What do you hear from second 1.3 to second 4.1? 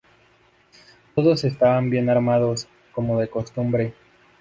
estaban armados, como de costumbre.